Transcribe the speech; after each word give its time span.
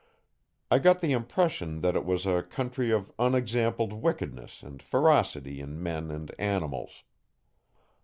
I 0.71 0.79
got 0.79 0.99
the 0.99 1.11
impression 1.11 1.81
that 1.81 1.95
it 1.95 2.03
was 2.05 2.25
a 2.25 2.41
country 2.41 2.89
of 2.89 3.11
unexampled 3.19 3.93
wickedness 3.93 4.63
and 4.63 4.81
ferocity 4.81 5.59
in 5.61 5.83
men 5.83 6.09
and 6.09 6.33
animals. 6.39 7.03